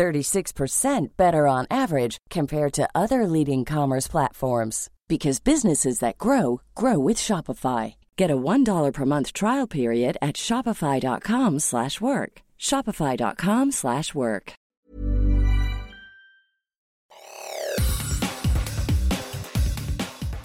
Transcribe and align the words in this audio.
36% 0.00 1.08
better 1.18 1.46
on 1.46 1.66
average 1.70 2.16
compared 2.30 2.72
to 2.72 2.88
other 2.94 3.26
leading 3.26 3.66
commerce 3.66 4.08
platforms 4.08 4.88
because 5.08 5.40
businesses 5.40 5.98
that 5.98 6.16
grow 6.16 6.62
grow 6.74 6.98
with 6.98 7.18
Shopify. 7.18 7.94
Get 8.16 8.30
a 8.30 8.36
$1 8.36 8.92
per 8.94 9.04
month 9.04 9.34
trial 9.34 9.66
period 9.66 10.16
at 10.22 10.36
shopify.com/work. 10.36 12.32
shopify.com/work. 12.58 14.52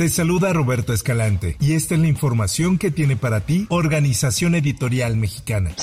Te 0.00 0.08
saluda 0.08 0.52
Roberto 0.54 0.94
Escalante 0.94 1.56
y 1.60 1.74
esta 1.74 1.94
es 1.94 2.00
la 2.00 2.06
información 2.08 2.78
que 2.78 2.90
tiene 2.90 3.16
para 3.16 3.40
ti 3.40 3.66
Organización 3.68 4.54
Editorial 4.54 5.16
Mexicana. 5.16 5.74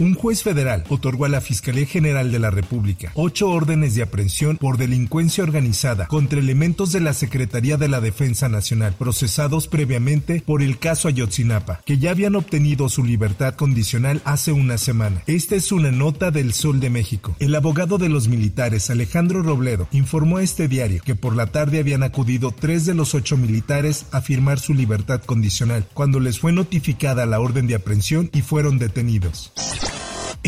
Un 0.00 0.14
juez 0.14 0.44
federal 0.44 0.84
otorgó 0.90 1.24
a 1.24 1.28
la 1.28 1.40
Fiscalía 1.40 1.84
General 1.84 2.30
de 2.30 2.38
la 2.38 2.52
República 2.52 3.10
ocho 3.14 3.50
órdenes 3.50 3.96
de 3.96 4.02
aprehensión 4.02 4.56
por 4.56 4.78
delincuencia 4.78 5.42
organizada 5.42 6.06
contra 6.06 6.38
elementos 6.38 6.92
de 6.92 7.00
la 7.00 7.12
Secretaría 7.12 7.76
de 7.76 7.88
la 7.88 8.00
Defensa 8.00 8.48
Nacional 8.48 8.94
procesados 8.96 9.66
previamente 9.66 10.40
por 10.46 10.62
el 10.62 10.78
caso 10.78 11.08
Ayotzinapa, 11.08 11.80
que 11.84 11.98
ya 11.98 12.12
habían 12.12 12.36
obtenido 12.36 12.88
su 12.88 13.02
libertad 13.04 13.56
condicional 13.56 14.22
hace 14.24 14.52
una 14.52 14.78
semana. 14.78 15.24
Esta 15.26 15.56
es 15.56 15.72
una 15.72 15.90
nota 15.90 16.30
del 16.30 16.52
Sol 16.52 16.78
de 16.78 16.90
México. 16.90 17.34
El 17.40 17.56
abogado 17.56 17.98
de 17.98 18.08
los 18.08 18.28
militares, 18.28 18.90
Alejandro 18.90 19.42
Robledo, 19.42 19.88
informó 19.90 20.36
a 20.36 20.44
este 20.44 20.68
diario 20.68 21.02
que 21.04 21.16
por 21.16 21.34
la 21.34 21.46
tarde 21.48 21.80
habían 21.80 22.04
acudido 22.04 22.52
tres 22.52 22.86
de 22.86 22.94
los 22.94 23.16
ocho 23.16 23.36
militares 23.36 24.06
a 24.12 24.20
firmar 24.20 24.60
su 24.60 24.74
libertad 24.74 25.22
condicional, 25.22 25.88
cuando 25.92 26.20
les 26.20 26.38
fue 26.38 26.52
notificada 26.52 27.26
la 27.26 27.40
orden 27.40 27.66
de 27.66 27.74
aprehensión 27.74 28.30
y 28.32 28.42
fueron 28.42 28.78
detenidos. 28.78 29.52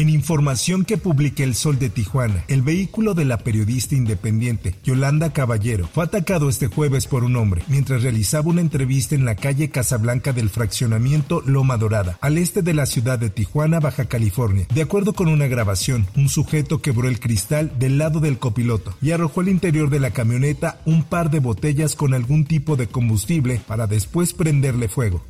En 0.01 0.09
información 0.09 0.87
que 0.87 0.97
publica 0.97 1.45
El 1.45 1.55
Sol 1.55 1.79
de 1.79 1.91
Tijuana, 1.91 2.43
el 2.49 2.63
vehículo 2.63 3.13
de 3.13 3.27
la 3.27 3.37
periodista 3.37 3.95
independiente 3.95 4.75
Yolanda 4.83 5.35
Caballero 5.35 5.91
fue 5.93 6.05
atacado 6.05 6.49
este 6.49 6.69
jueves 6.69 7.07
por 7.07 7.23
un 7.23 7.37
hombre 7.37 7.63
mientras 7.69 8.03
realizaba 8.03 8.49
una 8.49 8.63
entrevista 8.63 9.15
en 9.15 9.27
la 9.27 9.35
calle 9.35 9.69
Casablanca 9.69 10.33
del 10.33 10.49
fraccionamiento 10.49 11.43
Loma 11.43 11.77
Dorada, 11.77 12.17
al 12.23 12.39
este 12.39 12.63
de 12.63 12.73
la 12.73 12.87
ciudad 12.87 13.19
de 13.19 13.29
Tijuana, 13.29 13.79
Baja 13.79 14.07
California. 14.07 14.67
De 14.73 14.81
acuerdo 14.81 15.13
con 15.13 15.29
una 15.29 15.49
grabación, 15.49 16.07
un 16.17 16.31
sujeto 16.31 16.81
quebró 16.81 17.07
el 17.07 17.21
cristal 17.21 17.79
del 17.79 17.99
lado 17.99 18.21
del 18.21 18.39
copiloto 18.39 18.95
y 19.03 19.11
arrojó 19.11 19.43
al 19.43 19.51
interior 19.51 19.91
de 19.91 20.01
la 20.01 20.13
camioneta 20.13 20.81
un 20.87 21.05
par 21.05 21.29
de 21.29 21.41
botellas 21.41 21.95
con 21.95 22.15
algún 22.15 22.47
tipo 22.47 22.77
de 22.77 22.87
combustible 22.87 23.61
para 23.67 23.87
después 23.87 24.33
prenderle 24.33 24.89
fuego. 24.89 25.23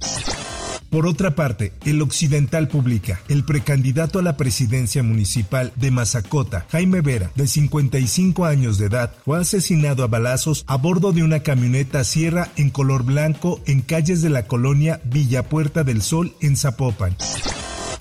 Por 0.90 1.06
otra 1.06 1.36
parte, 1.36 1.72
el 1.84 2.02
Occidental 2.02 2.66
publica, 2.66 3.20
el 3.28 3.44
precandidato 3.44 4.18
a 4.18 4.22
la 4.22 4.36
presidencia 4.36 5.04
municipal 5.04 5.72
de 5.76 5.92
Mazacota, 5.92 6.66
Jaime 6.70 7.00
Vera, 7.00 7.30
de 7.36 7.46
55 7.46 8.44
años 8.44 8.76
de 8.76 8.86
edad, 8.86 9.14
fue 9.24 9.38
asesinado 9.38 10.02
a 10.02 10.08
balazos 10.08 10.64
a 10.66 10.76
bordo 10.76 11.12
de 11.12 11.22
una 11.22 11.40
camioneta 11.44 12.02
sierra 12.02 12.48
en 12.56 12.70
color 12.70 13.04
blanco 13.04 13.60
en 13.66 13.82
calles 13.82 14.20
de 14.20 14.30
la 14.30 14.48
colonia 14.48 15.00
Villa 15.04 15.44
Puerta 15.44 15.84
del 15.84 16.02
Sol 16.02 16.34
en 16.40 16.56
Zapopan. 16.56 17.16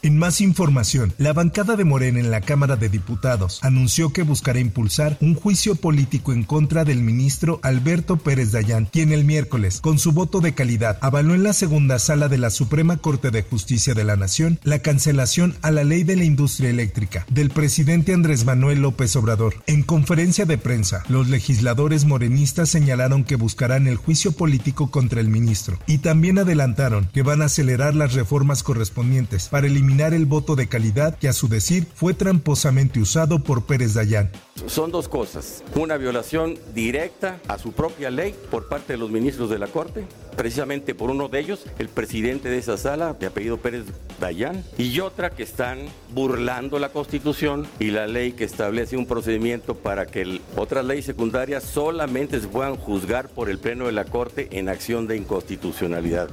En 0.01 0.17
más 0.17 0.39
información, 0.39 1.13
la 1.17 1.33
bancada 1.33 1.75
de 1.75 1.83
Morena 1.83 2.21
en 2.21 2.31
la 2.31 2.39
Cámara 2.39 2.77
de 2.77 2.87
Diputados 2.87 3.59
anunció 3.63 4.13
que 4.13 4.23
buscará 4.23 4.57
impulsar 4.59 5.17
un 5.19 5.35
juicio 5.35 5.75
político 5.75 6.31
en 6.31 6.43
contra 6.43 6.85
del 6.85 7.03
ministro 7.03 7.59
Alberto 7.63 8.15
Pérez 8.15 8.53
Dayán, 8.53 8.85
quien 8.85 9.11
el 9.11 9.25
miércoles, 9.25 9.81
con 9.81 9.99
su 9.99 10.13
voto 10.13 10.39
de 10.39 10.53
calidad, 10.53 10.97
avaló 11.01 11.35
en 11.35 11.43
la 11.43 11.51
segunda 11.51 11.99
sala 11.99 12.29
de 12.29 12.37
la 12.37 12.49
Suprema 12.49 12.95
Corte 12.95 13.29
de 13.29 13.43
Justicia 13.43 13.93
de 13.93 14.05
la 14.05 14.15
Nación 14.15 14.57
la 14.63 14.79
cancelación 14.79 15.57
a 15.61 15.69
la 15.69 15.83
ley 15.83 16.03
de 16.03 16.15
la 16.15 16.23
industria 16.23 16.69
eléctrica 16.69 17.25
del 17.29 17.49
presidente 17.49 18.13
Andrés 18.13 18.45
Manuel 18.45 18.81
López 18.81 19.13
Obrador. 19.17 19.55
En 19.67 19.83
conferencia 19.83 20.45
de 20.45 20.57
prensa, 20.57 21.03
los 21.09 21.27
legisladores 21.27 22.05
morenistas 22.05 22.69
señalaron 22.69 23.25
que 23.25 23.35
buscarán 23.35 23.85
el 23.85 23.97
juicio 23.97 24.31
político 24.31 24.91
contra 24.91 25.19
el 25.19 25.27
ministro 25.27 25.77
y 25.87 25.97
también 25.97 26.39
adelantaron 26.39 27.09
que 27.13 27.21
van 27.21 27.41
a 27.41 27.45
acelerar 27.45 27.95
las 27.95 28.13
reformas 28.13 28.63
correspondientes 28.63 29.49
para 29.49 29.67
eliminar 29.67 29.88
el 29.89 30.25
voto 30.25 30.55
de 30.55 30.67
calidad 30.67 31.17
que 31.17 31.27
a 31.27 31.33
su 31.33 31.47
decir 31.49 31.85
fue 31.93 32.13
tramposamente 32.13 32.99
usado 32.99 33.39
por 33.39 33.65
Pérez 33.65 33.95
Dayán. 33.95 34.29
Son 34.67 34.91
dos 34.91 35.09
cosas. 35.09 35.63
Una 35.75 35.97
violación 35.97 36.57
directa 36.73 37.39
a 37.47 37.57
su 37.57 37.71
propia 37.71 38.09
ley 38.09 38.35
por 38.51 38.69
parte 38.69 38.93
de 38.93 38.99
los 38.99 39.09
ministros 39.09 39.49
de 39.49 39.57
la 39.57 39.67
Corte, 39.67 40.05
precisamente 40.37 40.93
por 40.93 41.09
uno 41.09 41.27
de 41.27 41.39
ellos, 41.39 41.65
el 41.79 41.89
presidente 41.89 42.49
de 42.49 42.59
esa 42.59 42.77
sala, 42.77 43.13
de 43.13 43.25
apellido 43.25 43.57
Pérez 43.57 43.85
Dayán, 44.19 44.63
y 44.77 44.99
otra 44.99 45.31
que 45.31 45.43
están 45.43 45.79
burlando 46.13 46.79
la 46.79 46.89
Constitución 46.89 47.67
y 47.79 47.91
la 47.91 48.07
ley 48.07 48.33
que 48.33 48.43
establece 48.43 48.95
un 48.95 49.07
procedimiento 49.07 49.75
para 49.75 50.05
que 50.05 50.39
otras 50.55 50.85
leyes 50.85 51.05
secundarias 51.05 51.63
solamente 51.63 52.39
se 52.39 52.47
puedan 52.47 52.75
juzgar 52.75 53.29
por 53.29 53.49
el 53.49 53.59
Pleno 53.59 53.87
de 53.87 53.91
la 53.91 54.05
Corte 54.05 54.47
en 54.51 54.69
acción 54.69 55.07
de 55.07 55.17
inconstitucionalidad. 55.17 56.29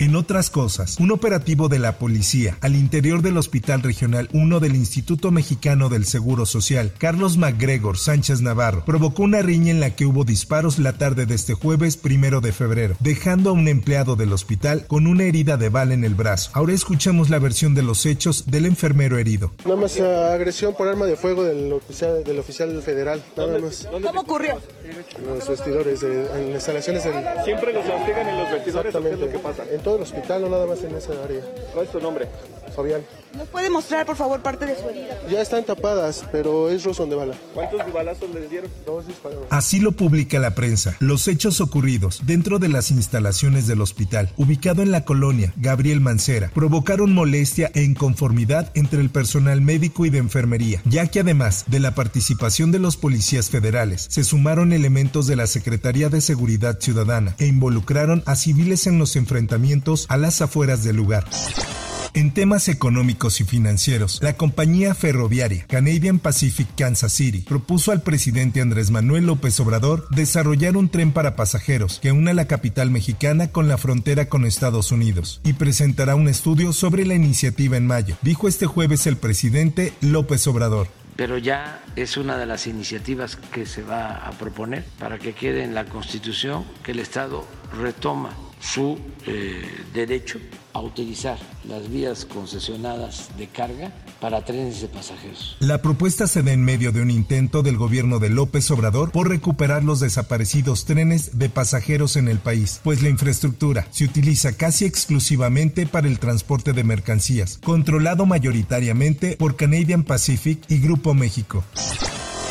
En 0.00 0.14
otras 0.14 0.48
cosas, 0.48 1.00
un 1.00 1.10
operativo 1.10 1.68
de 1.68 1.80
la 1.80 1.98
policía 1.98 2.56
al 2.60 2.76
interior 2.76 3.20
del 3.20 3.36
Hospital 3.36 3.82
Regional 3.82 4.28
1 4.32 4.60
del 4.60 4.76
Instituto 4.76 5.32
Mexicano 5.32 5.88
del 5.88 6.04
Seguro 6.04 6.46
Social, 6.46 6.92
Carlos 6.96 7.36
MacGregor 7.36 7.98
Sánchez 7.98 8.40
Navarro, 8.40 8.84
provocó 8.84 9.24
una 9.24 9.42
riña 9.42 9.72
en 9.72 9.80
la 9.80 9.96
que 9.96 10.06
hubo 10.06 10.22
disparos 10.22 10.78
la 10.78 10.92
tarde 10.92 11.26
de 11.26 11.34
este 11.34 11.54
jueves 11.54 11.96
primero 11.96 12.40
de 12.40 12.52
febrero, 12.52 12.94
dejando 13.00 13.50
a 13.50 13.54
un 13.54 13.66
empleado 13.66 14.14
del 14.14 14.32
hospital 14.32 14.86
con 14.86 15.08
una 15.08 15.24
herida 15.24 15.56
de 15.56 15.68
bala 15.68 15.94
en 15.94 16.04
el 16.04 16.14
brazo. 16.14 16.52
Ahora 16.52 16.74
escuchamos 16.74 17.28
la 17.28 17.40
versión 17.40 17.74
de 17.74 17.82
los 17.82 18.06
hechos 18.06 18.48
del 18.48 18.66
enfermero 18.66 19.18
herido. 19.18 19.50
Nada 19.64 19.80
más 19.80 19.96
uh, 19.96 20.04
agresión 20.32 20.74
por 20.76 20.86
arma 20.86 21.06
de 21.06 21.16
fuego 21.16 21.42
del 21.42 21.72
oficial, 21.72 22.22
del 22.22 22.38
oficial 22.38 22.80
federal. 22.82 23.20
Nada 23.36 23.58
más. 23.58 23.88
¿Cómo 23.90 24.20
ocurrió? 24.20 24.60
En 25.18 25.26
los 25.26 25.48
vestidores, 25.48 26.00
de, 26.02 26.20
en 26.20 26.52
las 26.52 26.68
instalaciones 26.68 27.02
del... 27.02 27.14
Siempre 27.44 27.72
los 27.72 27.84
obligan 27.84 28.28
en 28.28 28.38
los 28.38 28.52
vestidores, 28.52 28.94
¿o 28.94 29.02
¿qué 29.02 29.10
es 29.10 29.18
lo 29.18 29.28
que 29.28 29.38
pasa? 29.40 29.64
Todo 29.88 29.96
el 29.96 30.02
hospital, 30.02 30.42
no 30.42 30.50
nada 30.50 30.66
más 30.66 30.84
en 30.84 30.94
esa 30.94 31.14
área. 31.24 31.40
¿Cuál 31.72 31.86
es 31.86 31.92
tu 31.92 31.98
nombre? 31.98 32.28
Fabián. 32.70 33.02
¿Nos 33.36 33.48
puede 33.48 33.68
mostrar, 33.68 34.06
por 34.06 34.16
favor, 34.16 34.40
parte 34.40 34.64
de 34.64 34.74
su 34.74 34.88
herida? 34.88 35.20
Ya 35.30 35.42
están 35.42 35.64
tapadas, 35.64 36.24
pero 36.32 36.70
es 36.70 36.84
rozón 36.84 37.10
de 37.10 37.16
bala. 37.16 37.34
¿Cuántos 37.52 37.92
balazos 37.92 38.30
les 38.34 38.48
dieron? 38.48 38.70
Dos 38.86 39.06
disparos. 39.06 39.40
Así 39.50 39.80
lo 39.80 39.92
publica 39.92 40.38
la 40.38 40.54
prensa. 40.54 40.96
Los 40.98 41.28
hechos 41.28 41.60
ocurridos 41.60 42.22
dentro 42.24 42.58
de 42.58 42.68
las 42.68 42.90
instalaciones 42.90 43.66
del 43.66 43.82
hospital, 43.82 44.32
ubicado 44.36 44.82
en 44.82 44.90
la 44.90 45.04
colonia 45.04 45.52
Gabriel 45.56 46.00
Mancera, 46.00 46.50
provocaron 46.54 47.12
molestia 47.12 47.70
e 47.74 47.82
inconformidad 47.82 48.70
entre 48.74 49.00
el 49.00 49.10
personal 49.10 49.60
médico 49.60 50.06
y 50.06 50.10
de 50.10 50.18
enfermería, 50.18 50.80
ya 50.86 51.06
que 51.06 51.20
además 51.20 51.64
de 51.66 51.80
la 51.80 51.94
participación 51.94 52.72
de 52.72 52.78
los 52.78 52.96
policías 52.96 53.50
federales, 53.50 54.06
se 54.08 54.24
sumaron 54.24 54.72
elementos 54.72 55.26
de 55.26 55.36
la 55.36 55.46
Secretaría 55.46 56.08
de 56.08 56.20
Seguridad 56.20 56.80
Ciudadana 56.80 57.36
e 57.38 57.46
involucraron 57.46 58.22
a 58.26 58.36
civiles 58.36 58.86
en 58.86 58.98
los 58.98 59.16
enfrentamientos 59.16 60.06
a 60.08 60.16
las 60.16 60.40
afueras 60.40 60.82
del 60.82 60.96
lugar. 60.96 61.24
En 62.14 62.32
temas 62.32 62.68
económicos 62.68 63.40
y 63.40 63.44
financieros, 63.44 64.20
la 64.22 64.36
compañía 64.36 64.94
ferroviaria 64.94 65.66
Canadian 65.68 66.18
Pacific 66.18 66.66
Kansas 66.76 67.12
City 67.12 67.40
propuso 67.40 67.92
al 67.92 68.02
presidente 68.02 68.60
Andrés 68.60 68.90
Manuel 68.90 69.26
López 69.26 69.60
Obrador 69.60 70.08
desarrollar 70.10 70.76
un 70.76 70.88
tren 70.88 71.12
para 71.12 71.36
pasajeros 71.36 71.98
que 72.00 72.12
una 72.12 72.32
la 72.32 72.46
capital 72.46 72.90
mexicana 72.90 73.52
con 73.52 73.68
la 73.68 73.78
frontera 73.78 74.28
con 74.28 74.44
Estados 74.44 74.90
Unidos 74.90 75.40
y 75.44 75.52
presentará 75.52 76.14
un 76.14 76.28
estudio 76.28 76.72
sobre 76.72 77.04
la 77.04 77.14
iniciativa 77.14 77.76
en 77.76 77.86
mayo, 77.86 78.16
dijo 78.22 78.48
este 78.48 78.66
jueves 78.66 79.06
el 79.06 79.16
presidente 79.16 79.92
López 80.00 80.46
Obrador. 80.46 80.88
Pero 81.16 81.36
ya 81.36 81.82
es 81.96 82.16
una 82.16 82.38
de 82.38 82.46
las 82.46 82.66
iniciativas 82.66 83.36
que 83.36 83.66
se 83.66 83.82
va 83.82 84.16
a 84.16 84.30
proponer 84.32 84.84
para 84.98 85.18
que 85.18 85.34
quede 85.34 85.64
en 85.64 85.74
la 85.74 85.84
Constitución 85.84 86.64
que 86.84 86.92
el 86.92 87.00
Estado 87.00 87.44
retoma 87.76 88.30
su 88.60 88.98
eh, 89.26 89.62
derecho 89.92 90.38
a 90.72 90.80
utilizar 90.80 91.38
las 91.64 91.90
vías 91.90 92.24
concesionadas 92.24 93.30
de 93.36 93.48
carga 93.48 93.92
para 94.20 94.44
trenes 94.44 94.80
de 94.80 94.88
pasajeros. 94.88 95.56
La 95.60 95.82
propuesta 95.82 96.26
se 96.26 96.42
da 96.42 96.52
en 96.52 96.64
medio 96.64 96.92
de 96.92 97.02
un 97.02 97.10
intento 97.10 97.62
del 97.62 97.76
gobierno 97.76 98.18
de 98.18 98.30
López 98.30 98.70
Obrador 98.70 99.10
por 99.10 99.28
recuperar 99.28 99.84
los 99.84 100.00
desaparecidos 100.00 100.84
trenes 100.84 101.38
de 101.38 101.48
pasajeros 101.48 102.16
en 102.16 102.28
el 102.28 102.38
país, 102.38 102.80
pues 102.84 103.02
la 103.02 103.08
infraestructura 103.08 103.86
se 103.90 104.04
utiliza 104.04 104.52
casi 104.52 104.84
exclusivamente 104.84 105.86
para 105.86 106.08
el 106.08 106.18
transporte 106.18 106.72
de 106.72 106.84
mercancías, 106.84 107.58
controlado 107.62 108.26
mayoritariamente 108.26 109.36
por 109.36 109.56
Canadian 109.56 110.04
Pacific 110.04 110.62
y 110.68 110.78
Grupo 110.78 111.14
México. 111.14 111.64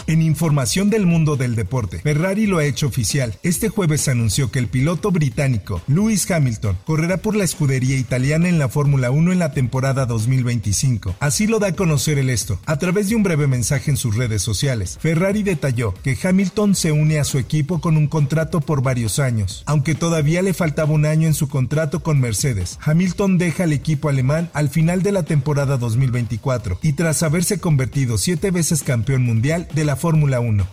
En 0.08 0.22
información 0.22 0.90
del 0.90 1.06
mundo 1.06 1.36
del 1.36 1.56
deporte, 1.56 2.00
Ferrari 2.00 2.48
lo 2.48 2.60
ha 2.60 2.64
hecho 2.64 2.88
oficial. 2.88 3.38
Este 3.44 3.68
jueves 3.68 4.08
anunció 4.08 4.50
que 4.52 4.60
el 4.60 4.70
piloto 4.70 5.12
británico 5.12 5.82
Lewis 5.88 6.32
Hamilton 6.32 6.78
correrá 6.86 7.18
por 7.18 7.36
la 7.36 7.44
escudería 7.44 7.98
italiana 7.98 8.48
en 8.48 8.58
la 8.58 8.70
Fórmula 8.70 9.12
1 9.12 9.34
en 9.34 9.40
la 9.40 9.52
temporada 9.52 10.06
2025. 10.06 11.18
Así 11.20 11.46
lo 11.46 11.60
da 11.60 11.68
a 11.68 11.76
conocer 11.76 12.20
el 12.20 12.30
esto. 12.30 12.58
A 12.66 12.80
través 12.80 13.10
de 13.10 13.18
un 13.18 13.24
breve 13.24 13.48
mensaje 13.48 13.92
en 13.92 13.98
sus 13.98 14.16
redes 14.16 14.42
sociales, 14.42 14.98
Ferrari 15.02 15.44
detalló 15.44 15.94
que 16.04 16.18
Hamilton 16.24 16.74
se 16.74 16.94
une 16.94 17.20
a 17.20 17.26
su 17.26 17.38
equipo 17.38 17.82
con 17.82 17.98
un 17.98 18.08
contrato 18.08 18.62
por 18.62 18.82
varios 18.82 19.20
años. 19.20 19.64
Aunque 19.66 19.94
todavía 19.94 20.42
le 20.42 20.54
faltaba 20.54 20.94
un 20.94 21.06
año 21.06 21.28
en 21.28 21.34
su 21.34 21.50
contrato 21.50 22.02
con 22.02 22.22
Mercedes, 22.22 22.80
Hamilton 22.82 23.38
deja 23.38 23.66
el 23.66 23.74
equipo 23.74 24.08
alemán 24.08 24.50
al 24.54 24.70
final 24.70 25.04
de 25.04 25.12
la 25.12 25.24
temporada 25.24 25.76
2024 25.76 26.80
y 26.82 26.94
tras 26.94 27.24
haberse 27.24 27.60
convertido 27.60 28.18
siete 28.18 28.52
veces 28.52 28.84
campeón 28.84 29.24
mundial 29.24 29.68
de 29.76 29.84
la 29.84 29.97
Fórmula 29.98 30.40
1. 30.40 30.66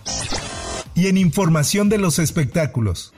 Y 0.94 1.08
en 1.08 1.18
información 1.18 1.88
de 1.88 1.98
los 1.98 2.18
espectáculos. 2.20 3.12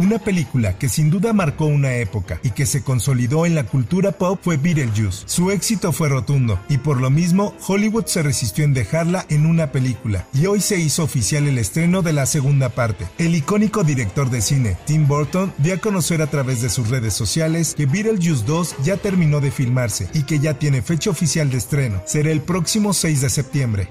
Una 0.00 0.18
película 0.18 0.78
que 0.78 0.88
sin 0.88 1.10
duda 1.10 1.34
marcó 1.34 1.66
una 1.66 1.92
época 1.96 2.40
y 2.42 2.52
que 2.52 2.64
se 2.64 2.82
consolidó 2.82 3.44
en 3.44 3.54
la 3.54 3.64
cultura 3.64 4.12
pop 4.12 4.40
fue 4.42 4.56
Beetlejuice. 4.56 5.24
Su 5.26 5.50
éxito 5.50 5.92
fue 5.92 6.08
rotundo 6.08 6.58
y 6.70 6.78
por 6.78 6.98
lo 6.98 7.10
mismo 7.10 7.54
Hollywood 7.66 8.06
se 8.06 8.22
resistió 8.22 8.64
en 8.64 8.72
dejarla 8.72 9.26
en 9.28 9.44
una 9.44 9.72
película 9.72 10.26
y 10.32 10.46
hoy 10.46 10.62
se 10.62 10.78
hizo 10.78 11.04
oficial 11.04 11.46
el 11.46 11.58
estreno 11.58 12.00
de 12.00 12.14
la 12.14 12.24
segunda 12.24 12.70
parte. 12.70 13.08
El 13.18 13.34
icónico 13.34 13.84
director 13.84 14.30
de 14.30 14.40
cine 14.40 14.78
Tim 14.86 15.06
Burton 15.06 15.52
dio 15.58 15.74
a 15.74 15.76
conocer 15.78 16.22
a 16.22 16.28
través 16.28 16.62
de 16.62 16.70
sus 16.70 16.88
redes 16.88 17.12
sociales 17.12 17.74
que 17.76 17.84
Beetlejuice 17.84 18.46
2 18.46 18.76
ya 18.82 18.96
terminó 18.96 19.40
de 19.40 19.50
filmarse 19.50 20.08
y 20.14 20.22
que 20.22 20.38
ya 20.38 20.54
tiene 20.54 20.80
fecha 20.80 21.10
oficial 21.10 21.50
de 21.50 21.58
estreno. 21.58 22.00
Será 22.06 22.30
el 22.30 22.40
próximo 22.40 22.94
6 22.94 23.20
de 23.20 23.28
septiembre. 23.28 23.90